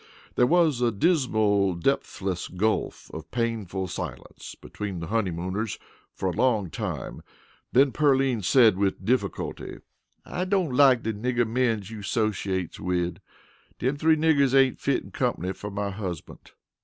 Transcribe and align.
There 0.33 0.47
was 0.47 0.81
a 0.81 0.91
dismal 0.91 1.75
depthless 1.75 2.47
gulf 2.47 3.11
of 3.13 3.29
painful 3.29 3.85
silence 3.87 4.55
between 4.55 4.99
the 4.99 5.05
honeymooners 5.05 5.77
for 6.11 6.29
a 6.29 6.35
long 6.35 6.71
time. 6.71 7.21
Then 7.71 7.91
Pearline 7.91 8.41
said 8.41 8.77
with 8.79 9.05
difficulty: 9.05 9.77
"I 10.25 10.45
don't 10.45 10.73
like 10.73 11.03
de 11.03 11.13
nigger 11.13 11.45
mens 11.47 11.91
you 11.91 12.01
'socheates 12.01 12.79
wid. 12.79 13.21
Dem 13.77 13.95
three 13.95 14.15
niggers 14.15 14.55
ain't 14.55 14.79
fitten 14.79 15.11
comp'ny 15.11 15.53
fer 15.53 15.69
my 15.69 15.91
husbunt." 15.91 16.53